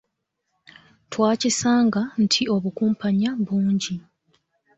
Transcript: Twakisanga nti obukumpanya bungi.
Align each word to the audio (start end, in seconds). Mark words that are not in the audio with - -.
Twakisanga 1.11 2.01
nti 2.23 2.41
obukumpanya 2.55 3.29
bungi. 3.45 3.95